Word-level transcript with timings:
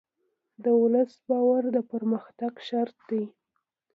د 0.63 0.65
ولس 0.81 1.11
باور 1.27 1.63
د 1.75 1.77
پرمختګ 1.91 2.53
شرط 2.67 2.97
دی. 3.09 3.23